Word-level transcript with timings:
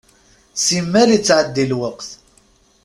Simmal 0.65 1.09
ittɛeddi 1.17 1.65
lweqt. 1.71 2.09